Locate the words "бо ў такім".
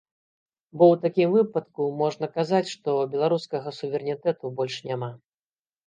0.79-1.35